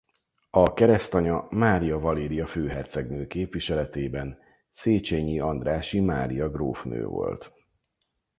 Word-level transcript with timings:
A 0.49 0.73
keresztanya 0.73 1.47
Mária 1.49 1.99
Valéria 1.99 2.47
főhercegnő 2.47 3.27
képviseletében 3.27 4.39
Széchenyi-Andrássy 4.69 5.99
Mária 5.99 6.49
grófnő 6.49 7.05
volt. 7.05 7.53